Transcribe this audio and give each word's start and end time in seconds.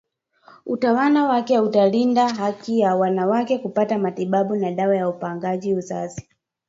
utawala 0.65 1.23
wake 1.25 1.59
utalinda 1.59 2.29
haki 2.29 2.79
ya 2.79 2.95
wanawake 2.95 3.57
kupata 3.57 3.97
matibabu 3.99 4.55
na 4.55 4.71
dawa 4.71 4.97
za 4.97 5.09
upangaji 5.09 5.73
uzazi 5.73 6.27